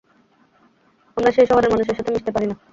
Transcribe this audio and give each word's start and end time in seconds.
আমরা 1.17 1.31
সেই 1.31 1.47
শহরের 1.49 1.71
মানুষের 1.71 1.97
সাথে 1.97 2.13
মিশতে 2.13 2.31
পারি 2.31 2.47
না। 2.47 2.55